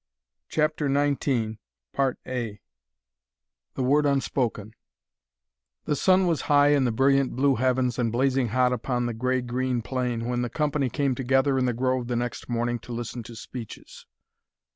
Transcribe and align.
CHAPTER 0.49 0.89
XIX 0.91 1.57
THE 1.93 2.37
WORD 3.77 4.05
UNSPOKEN 4.07 4.73
The 5.85 5.95
sun 5.95 6.25
was 6.25 6.41
high 6.49 6.69
in 6.69 6.85
the 6.85 6.91
brilliant 6.91 7.35
blue 7.35 7.53
heavens 7.53 7.99
and 7.99 8.11
blazing 8.11 8.47
hot 8.47 8.73
upon 8.73 9.05
the 9.05 9.13
gray 9.13 9.41
green 9.41 9.83
plain 9.83 10.25
when 10.25 10.41
the 10.41 10.49
company 10.49 10.89
came 10.89 11.13
together 11.13 11.59
in 11.59 11.65
the 11.67 11.73
grove 11.73 12.07
the 12.07 12.15
next 12.15 12.49
morning 12.49 12.79
to 12.79 12.91
listen 12.91 13.21
to 13.21 13.35
speeches. 13.35 14.07